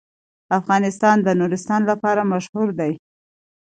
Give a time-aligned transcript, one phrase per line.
[0.59, 2.93] افغانستان د نورستان لپاره مشهور دی.